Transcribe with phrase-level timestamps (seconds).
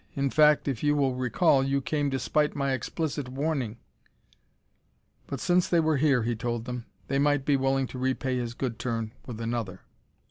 [0.15, 3.77] In fact, if you will recall, you came despite my explicit warning!"
[5.27, 8.55] But since they were here, he told them, they might be willing to repay his
[8.55, 9.81] good turn with another.